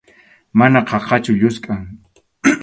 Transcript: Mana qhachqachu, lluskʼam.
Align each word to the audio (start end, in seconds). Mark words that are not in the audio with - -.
Mana 0.61 0.81
qhachqachu, 0.93 1.33
lluskʼam. 1.43 1.81